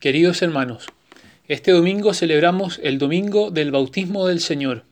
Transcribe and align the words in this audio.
Queridos 0.00 0.40
hermanos, 0.40 0.86
este 1.46 1.72
domingo 1.72 2.14
celebramos 2.14 2.80
el 2.82 2.96
domingo 2.96 3.50
del 3.50 3.70
bautismo 3.70 4.26
del 4.26 4.40
Señor, 4.40 4.84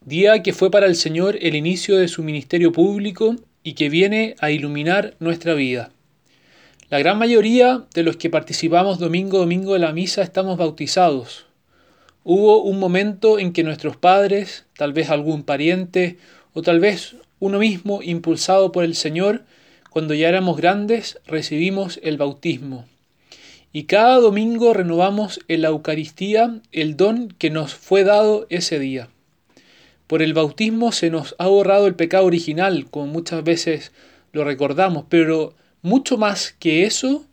día 0.00 0.42
que 0.42 0.54
fue 0.54 0.70
para 0.70 0.86
el 0.86 0.96
Señor 0.96 1.36
el 1.42 1.54
inicio 1.54 1.98
de 1.98 2.08
su 2.08 2.22
ministerio 2.22 2.72
público 2.72 3.36
y 3.62 3.74
que 3.74 3.90
viene 3.90 4.34
a 4.40 4.50
iluminar 4.50 5.14
nuestra 5.18 5.52
vida. 5.52 5.90
La 6.88 6.98
gran 7.00 7.18
mayoría 7.18 7.84
de 7.92 8.02
los 8.02 8.16
que 8.16 8.30
participamos 8.30 8.98
domingo 8.98 9.36
domingo 9.36 9.74
de 9.74 9.80
la 9.80 9.92
misa 9.92 10.22
estamos 10.22 10.56
bautizados. 10.56 11.44
Hubo 12.22 12.62
un 12.62 12.78
momento 12.78 13.38
en 13.38 13.52
que 13.52 13.62
nuestros 13.62 13.98
padres, 13.98 14.64
tal 14.74 14.94
vez 14.94 15.10
algún 15.10 15.42
pariente 15.42 16.16
o 16.54 16.62
tal 16.62 16.80
vez 16.80 17.14
uno 17.40 17.58
mismo, 17.58 18.00
impulsado 18.02 18.72
por 18.72 18.84
el 18.84 18.94
Señor, 18.94 19.44
cuando 19.90 20.14
ya 20.14 20.30
éramos 20.30 20.56
grandes, 20.56 21.20
recibimos 21.26 22.00
el 22.02 22.16
bautismo. 22.16 22.86
Y 23.76 23.86
cada 23.86 24.20
domingo 24.20 24.72
renovamos 24.72 25.40
en 25.48 25.62
la 25.62 25.68
Eucaristía 25.68 26.60
el 26.70 26.96
don 26.96 27.26
que 27.26 27.50
nos 27.50 27.74
fue 27.74 28.04
dado 28.04 28.46
ese 28.48 28.78
día. 28.78 29.08
Por 30.06 30.22
el 30.22 30.32
bautismo 30.32 30.92
se 30.92 31.10
nos 31.10 31.34
ha 31.40 31.48
borrado 31.48 31.88
el 31.88 31.96
pecado 31.96 32.24
original, 32.24 32.88
como 32.88 33.08
muchas 33.08 33.42
veces 33.42 33.90
lo 34.30 34.44
recordamos, 34.44 35.06
pero 35.08 35.54
mucho 35.82 36.16
más 36.16 36.54
que 36.60 36.84
eso 36.84 37.26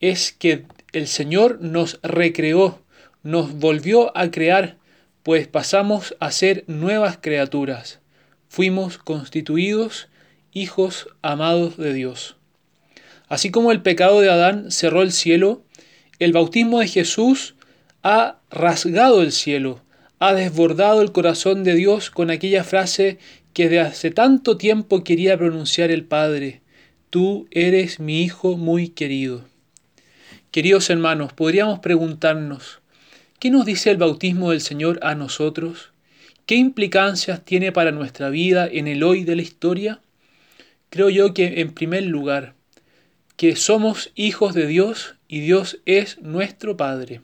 es 0.00 0.32
que 0.32 0.66
el 0.92 1.06
Señor 1.06 1.62
nos 1.62 1.98
recreó, 2.02 2.78
nos 3.22 3.54
volvió 3.54 4.14
a 4.18 4.30
crear, 4.30 4.76
pues 5.22 5.48
pasamos 5.48 6.14
a 6.20 6.30
ser 6.30 6.64
nuevas 6.66 7.16
criaturas. 7.22 8.00
Fuimos 8.50 8.98
constituidos 8.98 10.08
hijos 10.52 11.08
amados 11.22 11.78
de 11.78 11.94
Dios. 11.94 12.36
Así 13.28 13.50
como 13.50 13.72
el 13.72 13.80
pecado 13.80 14.20
de 14.20 14.30
Adán 14.30 14.70
cerró 14.70 15.00
el 15.00 15.10
cielo, 15.10 15.62
el 16.18 16.32
bautismo 16.32 16.80
de 16.80 16.88
Jesús 16.88 17.54
ha 18.02 18.38
rasgado 18.50 19.22
el 19.22 19.32
cielo, 19.32 19.82
ha 20.18 20.32
desbordado 20.32 21.02
el 21.02 21.12
corazón 21.12 21.64
de 21.64 21.74
Dios 21.74 22.10
con 22.10 22.30
aquella 22.30 22.64
frase 22.64 23.18
que 23.52 23.68
de 23.68 23.80
hace 23.80 24.10
tanto 24.10 24.56
tiempo 24.56 25.04
quería 25.04 25.36
pronunciar 25.36 25.90
el 25.90 26.04
Padre, 26.04 26.60
tú 27.10 27.48
eres 27.50 28.00
mi 28.00 28.22
Hijo 28.22 28.56
muy 28.56 28.88
querido. 28.88 29.44
Queridos 30.50 30.88
hermanos, 30.88 31.32
podríamos 31.34 31.80
preguntarnos, 31.80 32.80
¿qué 33.38 33.50
nos 33.50 33.66
dice 33.66 33.90
el 33.90 33.98
bautismo 33.98 34.50
del 34.50 34.62
Señor 34.62 34.98
a 35.02 35.14
nosotros? 35.14 35.92
¿Qué 36.46 36.54
implicancias 36.54 37.44
tiene 37.44 37.72
para 37.72 37.92
nuestra 37.92 38.30
vida 38.30 38.66
en 38.70 38.86
el 38.88 39.02
hoy 39.02 39.24
de 39.24 39.36
la 39.36 39.42
historia? 39.42 40.00
Creo 40.88 41.10
yo 41.10 41.34
que 41.34 41.60
en 41.60 41.74
primer 41.74 42.04
lugar, 42.04 42.54
que 43.36 43.54
somos 43.54 44.12
hijos 44.14 44.54
de 44.54 44.66
Dios 44.66 45.16
y 45.28 45.40
Dios 45.40 45.78
es 45.84 46.20
nuestro 46.22 46.76
Padre. 46.76 47.20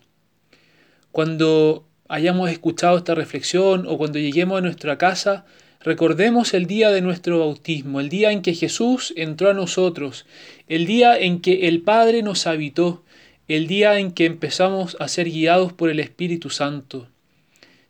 Cuando 1.10 1.86
hayamos 2.08 2.50
escuchado 2.50 2.98
esta 2.98 3.14
reflexión 3.14 3.86
o 3.88 3.96
cuando 3.96 4.18
lleguemos 4.18 4.58
a 4.58 4.60
nuestra 4.60 4.98
casa, 4.98 5.46
recordemos 5.80 6.52
el 6.52 6.66
día 6.66 6.90
de 6.90 7.00
nuestro 7.00 7.38
bautismo, 7.38 7.98
el 7.98 8.10
día 8.10 8.30
en 8.30 8.42
que 8.42 8.54
Jesús 8.54 9.14
entró 9.16 9.50
a 9.50 9.54
nosotros, 9.54 10.26
el 10.68 10.84
día 10.84 11.18
en 11.18 11.40
que 11.40 11.68
el 11.68 11.80
Padre 11.80 12.22
nos 12.22 12.46
habitó, 12.46 13.02
el 13.48 13.66
día 13.66 13.98
en 13.98 14.12
que 14.12 14.26
empezamos 14.26 14.98
a 15.00 15.08
ser 15.08 15.30
guiados 15.30 15.72
por 15.72 15.88
el 15.88 15.98
Espíritu 15.98 16.50
Santo. 16.50 17.08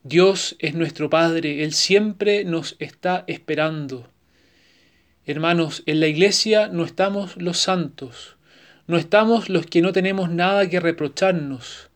Dios 0.04 0.54
es 0.60 0.74
nuestro 0.74 1.10
Padre, 1.10 1.64
Él 1.64 1.72
siempre 1.72 2.44
nos 2.44 2.76
está 2.78 3.24
esperando. 3.26 4.11
Hermanos, 5.24 5.84
en 5.86 6.00
la 6.00 6.08
iglesia 6.08 6.66
no 6.66 6.84
estamos 6.84 7.36
los 7.36 7.58
santos, 7.58 8.36
no 8.88 8.96
estamos 8.96 9.48
los 9.48 9.66
que 9.66 9.80
no 9.80 9.92
tenemos 9.92 10.30
nada 10.30 10.68
que 10.68 10.80
reprocharnos, 10.80 11.90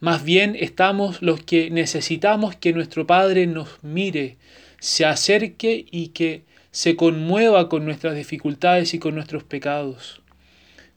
más 0.00 0.24
bien 0.24 0.56
estamos 0.58 1.20
los 1.20 1.42
que 1.42 1.70
necesitamos 1.70 2.56
que 2.56 2.72
nuestro 2.72 3.06
Padre 3.06 3.46
nos 3.46 3.68
mire, 3.82 4.38
se 4.80 5.04
acerque 5.04 5.84
y 5.90 6.08
que 6.08 6.44
se 6.70 6.96
conmueva 6.96 7.68
con 7.68 7.84
nuestras 7.84 8.16
dificultades 8.16 8.94
y 8.94 8.98
con 8.98 9.14
nuestros 9.14 9.44
pecados. 9.44 10.22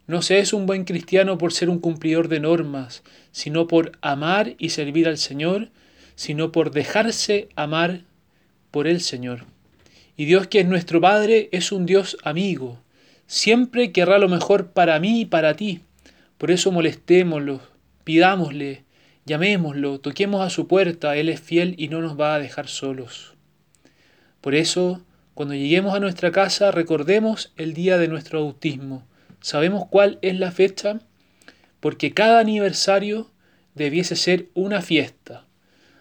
No 0.07 0.22
se 0.22 0.39
es 0.39 0.53
un 0.53 0.67
buen 0.67 0.85
cristiano 0.85 1.38
por 1.38 1.51
ser 1.51 1.69
un 1.69 1.79
cumplidor 1.79 2.29
de 2.29 2.39
normas, 2.39 3.03
sino 3.33 3.67
por 3.67 3.91
amar 3.99 4.55
y 4.59 4.69
servir 4.69 5.09
al 5.09 5.17
Señor, 5.17 5.72
sino 6.16 6.53
por 6.53 6.72
dejarse 6.72 7.49
amar 7.57 8.03
por 8.72 8.88
el 8.88 9.01
Señor. 9.01 9.54
Y 10.17 10.25
Dios 10.25 10.47
que 10.47 10.61
es 10.61 10.65
nuestro 10.65 11.01
Padre 11.01 11.49
es 11.51 11.71
un 11.71 11.85
Dios 11.85 12.17
amigo. 12.23 12.79
Siempre 13.27 13.91
querrá 13.91 14.17
lo 14.17 14.29
mejor 14.29 14.67
para 14.71 14.99
mí 14.99 15.21
y 15.21 15.25
para 15.25 15.55
ti. 15.55 15.81
Por 16.37 16.51
eso 16.51 16.71
molestémoslo, 16.71 17.61
pidámosle, 18.03 18.83
llamémoslo, 19.25 19.99
toquemos 19.99 20.41
a 20.41 20.49
su 20.49 20.67
puerta. 20.67 21.17
Él 21.17 21.27
es 21.29 21.41
fiel 21.41 21.75
y 21.77 21.89
no 21.89 22.01
nos 22.01 22.19
va 22.19 22.35
a 22.35 22.39
dejar 22.39 22.67
solos. 22.67 23.33
Por 24.39 24.55
eso, 24.55 25.03
cuando 25.33 25.53
lleguemos 25.53 25.95
a 25.95 25.99
nuestra 25.99 26.31
casa, 26.31 26.71
recordemos 26.71 27.51
el 27.57 27.73
día 27.73 27.97
de 27.97 28.07
nuestro 28.07 28.41
bautismo. 28.41 29.05
¿Sabemos 29.41 29.85
cuál 29.89 30.17
es 30.21 30.39
la 30.39 30.51
fecha? 30.51 30.99
Porque 31.79 32.13
cada 32.13 32.39
aniversario 32.39 33.31
debiese 33.73 34.15
ser 34.15 34.47
una 34.53 34.81
fiesta. 34.81 35.45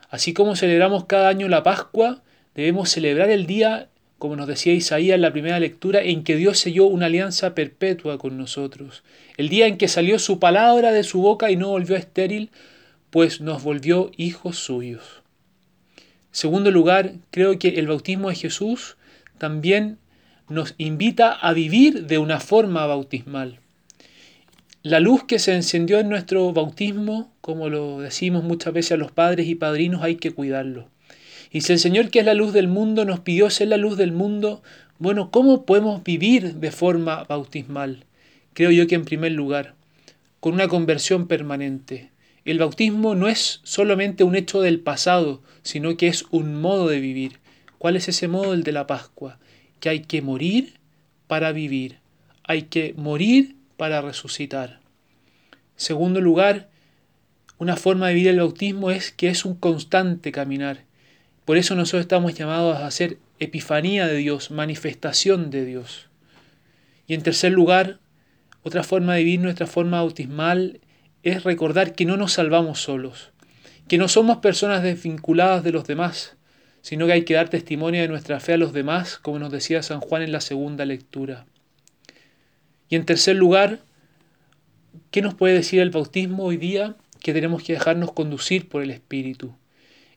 Así 0.09 0.33
como 0.33 0.55
celebramos 0.55 1.07
cada 1.07 1.29
año 1.29 1.49
la 1.49 1.63
Pascua, 1.63 2.23
debemos 2.55 2.91
celebrar 2.91 3.31
el 3.31 3.47
día 3.47 3.89
como 4.25 4.37
nos 4.37 4.47
decía 4.47 4.73
Isaías 4.73 5.17
en 5.17 5.21
la 5.21 5.33
primera 5.33 5.61
lectura, 5.61 6.01
en 6.01 6.25
que 6.25 6.37
Dios 6.37 6.59
selló 6.59 6.87
una 6.87 7.05
alianza 7.05 7.55
perpetua 7.55 8.17
con 8.17 8.39
nosotros. 8.39 9.05
El 9.37 9.51
día 9.51 9.67
en 9.67 9.77
que 9.77 9.87
salió 9.87 10.19
su 10.19 10.39
palabra 10.39 10.93
de 10.93 11.03
su 11.03 11.21
boca 11.21 11.51
y 11.51 11.57
no 11.57 11.69
volvió 11.69 11.95
estéril, 11.95 12.49
pues 13.11 13.43
nos 13.43 13.63
volvió 13.63 14.11
hijos 14.17 14.57
suyos. 14.57 15.21
Segundo 16.31 16.71
lugar, 16.71 17.17
creo 17.31 17.59
que 17.59 17.69
el 17.79 17.87
bautismo 17.87 18.31
de 18.31 18.37
Jesús 18.37 18.97
también 19.37 19.99
nos 20.49 20.75
invita 20.79 21.31
a 21.31 21.53
vivir 21.53 22.07
de 22.07 22.17
una 22.17 22.41
forma 22.41 22.87
bautismal. 22.87 23.59
La 24.83 25.01
luz 25.01 25.25
que 25.25 25.39
se 25.39 25.55
encendió 25.55 25.99
en 25.99 26.09
nuestro 26.09 26.51
bautismo, 26.55 27.31
como 27.43 27.69
lo 27.69 28.01
decimos 28.01 28.43
muchas 28.43 28.73
veces 28.73 28.93
a 28.93 28.97
los 28.97 29.13
padres 29.13 29.49
y 29.49 29.55
padrinos, 29.55 30.03
hay 30.03 30.17
que 30.17 30.31
cuidarlo. 30.31 30.94
Y 31.55 31.61
si 31.61 31.73
el 31.73 31.79
Señor, 31.79 32.11
que 32.11 32.19
es 32.19 32.27
la 32.27 32.35
luz 32.35 32.53
del 32.53 32.67
mundo, 32.67 33.05
nos 33.05 33.21
pidió 33.21 33.49
ser 33.49 33.69
la 33.69 33.77
luz 33.77 33.97
del 33.97 34.11
mundo, 34.11 34.61
bueno, 34.99 35.31
¿cómo 35.31 35.65
podemos 35.65 36.03
vivir 36.03 36.57
de 36.57 36.73
forma 36.73 37.23
bautismal? 37.23 38.07
Creo 38.55 38.73
yo 38.73 38.89
que 38.89 38.97
en 38.97 39.05
primer 39.05 39.31
lugar, 39.31 39.77
con 40.41 40.55
una 40.55 40.67
conversión 40.67 41.29
permanente. 41.29 42.11
El 42.45 42.59
bautismo 42.59 43.15
no 43.15 43.29
es 43.29 43.61
solamente 43.63 44.25
un 44.25 44.35
hecho 44.35 44.63
del 44.63 44.81
pasado, 44.81 45.43
sino 45.63 45.97
que 45.97 46.09
es 46.09 46.25
un 46.33 46.61
modo 46.61 46.89
de 46.89 46.99
vivir. 46.99 47.39
¿Cuál 47.79 47.95
es 47.95 48.09
ese 48.09 48.27
modo? 48.27 48.53
El 48.53 48.65
de 48.65 48.73
la 48.73 48.89
Pascua. 48.89 49.39
Que 49.79 49.91
hay 49.91 50.01
que 50.01 50.23
morir 50.23 50.81
para 51.29 51.53
vivir. 51.53 51.99
Hay 52.43 52.63
que 52.63 52.95
morir 52.97 53.55
para 53.77 54.03
resucitar. 54.03 54.81
Segundo 55.77 56.21
lugar, 56.21 56.69
una 57.59 57.77
forma 57.77 58.09
de 58.09 58.15
vivir 58.15 58.31
el 58.31 58.41
bautismo 58.41 58.91
es 58.91 59.13
que 59.13 59.29
es 59.29 59.45
un 59.45 59.55
constante 59.55 60.33
caminar. 60.33 60.93
Por 61.45 61.59
eso 61.59 61.75
nosotros 61.75 62.03
estamos 62.03 62.35
llamados 62.35 62.77
a 62.77 62.87
hacer 62.87 63.19
epifanía 63.39 64.07
de 64.07 64.17
Dios, 64.17 64.51
manifestación 64.51 65.51
de 65.51 65.67
Dios. 65.67 66.09
Y 67.07 67.13
en 67.13 67.23
tercer 67.23 67.53
lugar, 67.53 67.99
otra 68.63 68.83
forma 68.83 69.15
de 69.15 69.25
vivir 69.25 69.41
nuestra 69.41 69.67
forma 69.67 69.99
bautismal 69.99 70.81
es 71.23 71.45
recordar 71.45 71.95
que 71.95 72.07
no 72.07 72.17
nos 72.17 72.33
salvamos 72.33 72.81
solos, 72.81 73.31
que 73.89 73.99
no 73.99 74.09
somos 74.09 74.39
personas 74.39 74.83
desvinculadas 74.83 75.63
de 75.63 75.73
los 75.73 75.87
demás, 75.87 76.37
sino 76.81 77.07
que 77.07 77.13
hay 77.13 77.25
que 77.25 77.35
dar 77.35 77.51
testimonio 77.51 78.01
de 78.01 78.09
nuestra 78.09 78.41
fe 78.41 78.55
a 78.55 78.59
los 78.59 78.73
demás, 78.73 79.19
como 79.19 79.39
nos 79.39 79.53
decía 79.53 79.83
San 79.83 80.01
Juan 80.01 80.23
en 80.23 80.33
la 80.33 80.41
segunda 80.41 80.87
lectura. 80.87 81.45
Y 82.89 82.97
en 82.97 83.05
tercer 83.05 83.37
lugar, 83.37 83.81
¿qué 85.11 85.21
nos 85.21 85.35
puede 85.35 85.55
decir 85.55 85.81
el 85.81 85.91
bautismo 85.91 86.45
hoy 86.45 86.57
día? 86.57 86.97
Que 87.21 87.35
tenemos 87.35 87.63
que 87.63 87.75
dejarnos 87.75 88.13
conducir 88.13 88.69
por 88.69 88.83
el 88.83 88.91
Espíritu 88.91 89.55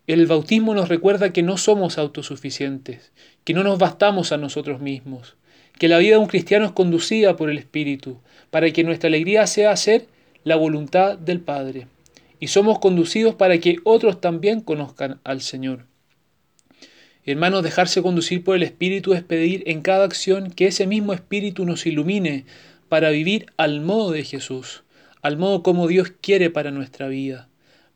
el 0.07 0.25
bautismo 0.25 0.73
nos 0.73 0.87
recuerda 0.87 1.33
que 1.33 1.43
no 1.43 1.57
somos 1.57 1.97
autosuficientes, 1.97 3.11
que 3.43 3.53
no 3.53 3.63
nos 3.63 3.77
bastamos 3.77 4.31
a 4.31 4.37
nosotros 4.37 4.79
mismos, 4.79 5.35
que 5.77 5.89
la 5.89 5.97
vida 5.97 6.15
de 6.15 6.21
un 6.21 6.27
cristiano 6.27 6.65
es 6.65 6.71
conducida 6.71 7.35
por 7.35 7.49
el 7.49 7.57
Espíritu, 7.57 8.19
para 8.49 8.71
que 8.71 8.85
nuestra 8.85 9.09
alegría 9.09 9.45
sea 9.47 9.71
hacer 9.71 10.07
la 10.45 10.55
voluntad 10.55 11.17
del 11.17 11.41
Padre. 11.41 11.87
Y 12.39 12.47
somos 12.47 12.79
conducidos 12.79 13.35
para 13.35 13.57
que 13.57 13.77
otros 13.83 14.21
también 14.21 14.61
conozcan 14.61 15.19
al 15.25 15.41
Señor. 15.41 15.85
Hermanos, 17.25 17.61
dejarse 17.63 18.01
conducir 18.01 18.45
por 18.45 18.55
el 18.55 18.63
Espíritu 18.63 19.13
es 19.13 19.23
pedir 19.23 19.63
en 19.67 19.81
cada 19.81 20.05
acción 20.05 20.51
que 20.51 20.67
ese 20.67 20.87
mismo 20.87 21.11
Espíritu 21.11 21.65
nos 21.65 21.85
ilumine 21.85 22.45
para 22.87 23.09
vivir 23.09 23.47
al 23.57 23.81
modo 23.81 24.11
de 24.11 24.23
Jesús, 24.23 24.83
al 25.21 25.35
modo 25.35 25.63
como 25.63 25.87
Dios 25.87 26.13
quiere 26.21 26.49
para 26.49 26.71
nuestra 26.71 27.09
vida, 27.09 27.49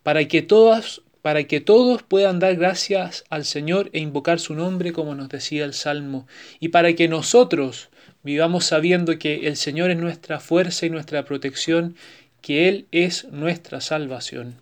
para 0.03 0.27
que 0.27 0.41
todas 0.41 1.01
para 1.21 1.43
que 1.43 1.61
todos 1.61 2.03
puedan 2.03 2.39
dar 2.39 2.55
gracias 2.55 3.23
al 3.29 3.45
Señor 3.45 3.89
e 3.93 3.99
invocar 3.99 4.39
su 4.39 4.55
nombre, 4.55 4.91
como 4.91 5.15
nos 5.15 5.29
decía 5.29 5.65
el 5.65 5.73
Salmo, 5.73 6.27
y 6.59 6.69
para 6.69 6.93
que 6.93 7.07
nosotros 7.07 7.89
vivamos 8.23 8.65
sabiendo 8.65 9.17
que 9.19 9.47
el 9.47 9.55
Señor 9.55 9.91
es 9.91 9.97
nuestra 9.97 10.39
fuerza 10.39 10.85
y 10.85 10.89
nuestra 10.89 11.23
protección, 11.25 11.95
que 12.41 12.67
Él 12.67 12.87
es 12.91 13.25
nuestra 13.25 13.81
salvación. 13.81 14.55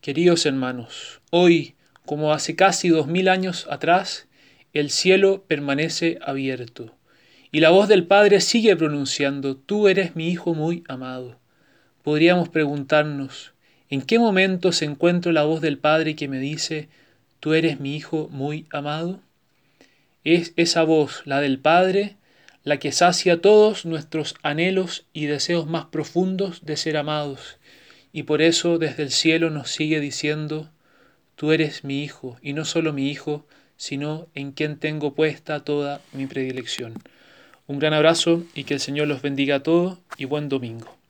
Queridos 0.00 0.46
hermanos, 0.46 1.20
hoy, 1.30 1.74
como 2.04 2.32
hace 2.32 2.54
casi 2.54 2.88
dos 2.88 3.06
mil 3.06 3.28
años 3.28 3.66
atrás, 3.70 4.28
el 4.72 4.90
cielo 4.90 5.44
permanece 5.46 6.18
abierto, 6.22 6.94
y 7.50 7.60
la 7.60 7.70
voz 7.70 7.88
del 7.88 8.06
Padre 8.06 8.40
sigue 8.40 8.76
pronunciando, 8.76 9.56
Tú 9.56 9.88
eres 9.88 10.14
mi 10.14 10.28
Hijo 10.28 10.54
muy 10.54 10.84
amado. 10.88 11.38
Podríamos 12.02 12.48
preguntarnos, 12.48 13.53
¿en 13.94 14.02
qué 14.02 14.18
momento 14.18 14.72
se 14.72 14.84
encuentra 14.84 15.30
la 15.30 15.44
voz 15.44 15.60
del 15.60 15.78
Padre 15.78 16.16
que 16.16 16.26
me 16.26 16.40
dice, 16.40 16.88
Tú 17.38 17.54
eres 17.54 17.78
mi 17.78 17.94
Hijo 17.94 18.28
muy 18.32 18.66
amado? 18.70 19.20
Es 20.24 20.52
esa 20.56 20.82
voz, 20.82 21.22
la 21.26 21.40
del 21.40 21.60
Padre, 21.60 22.16
la 22.64 22.78
que 22.78 22.90
sacia 22.90 23.40
todos 23.40 23.86
nuestros 23.86 24.34
anhelos 24.42 25.06
y 25.12 25.26
deseos 25.26 25.68
más 25.68 25.86
profundos 25.86 26.64
de 26.64 26.76
ser 26.76 26.96
amados, 26.96 27.58
y 28.12 28.24
por 28.24 28.42
eso 28.42 28.78
desde 28.78 29.04
el 29.04 29.10
cielo 29.12 29.50
nos 29.50 29.70
sigue 29.70 30.00
diciendo, 30.00 30.70
Tú 31.36 31.52
eres 31.52 31.84
mi 31.84 32.02
Hijo, 32.02 32.36
y 32.42 32.52
no 32.52 32.64
solo 32.64 32.92
mi 32.92 33.08
Hijo, 33.10 33.46
sino 33.76 34.26
en 34.34 34.50
quien 34.50 34.76
tengo 34.78 35.14
puesta 35.14 35.60
toda 35.60 36.00
mi 36.12 36.26
predilección. 36.26 36.94
Un 37.68 37.78
gran 37.78 37.94
abrazo 37.94 38.42
y 38.54 38.64
que 38.64 38.74
el 38.74 38.80
Señor 38.80 39.06
los 39.06 39.22
bendiga 39.22 39.56
a 39.56 39.62
todos 39.62 39.98
y 40.16 40.24
buen 40.24 40.48
domingo. 40.48 41.03